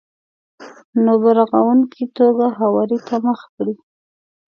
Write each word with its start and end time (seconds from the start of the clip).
نو 1.03 1.13
په 1.21 1.29
رغونکې 1.37 2.05
توګه 2.17 2.45
هواري 2.59 2.99
ته 3.07 3.15
مخه 3.25 3.47
کړئ. 3.55 3.75